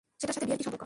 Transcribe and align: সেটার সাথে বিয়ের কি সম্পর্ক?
সেটার 0.19 0.35
সাথে 0.35 0.45
বিয়ের 0.47 0.59
কি 0.59 0.65
সম্পর্ক? 0.65 0.79